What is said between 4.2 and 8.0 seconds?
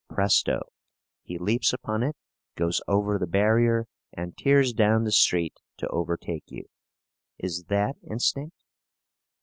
tears down the street to overtake you. Is that